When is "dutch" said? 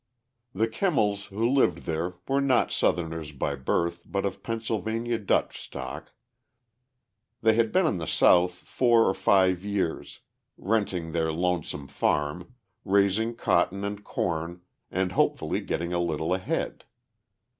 5.19-5.61